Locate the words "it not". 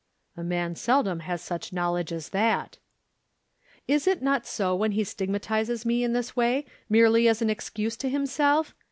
4.07-4.47